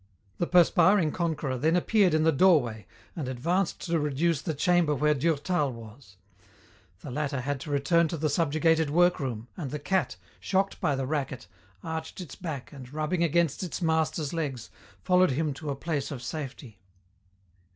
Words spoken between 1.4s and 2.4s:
then appeared in the